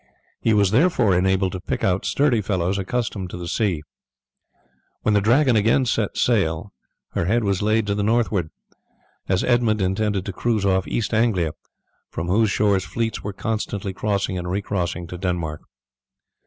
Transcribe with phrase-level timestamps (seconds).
[0.39, 3.83] He was therefore enabled to pick out sturdy fellows accustomed to the sea.
[5.03, 6.73] When the Dragon again set sail
[7.11, 8.49] her head was laid to the northward,
[9.29, 11.51] as Edmund intended to cruise off East Anglia,
[12.09, 15.61] from whose shores fleets were constantly crossing and recrossing to Denmark.